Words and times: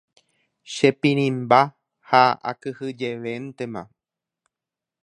Chepirĩmba 0.73 1.61
ha 2.09 2.23
akyhyjevéntema. 2.49 3.83